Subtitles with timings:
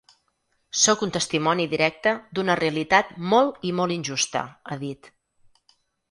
[0.83, 5.11] Sóc un testimoni directe d’una realitat molt i molt injusta, ha dit.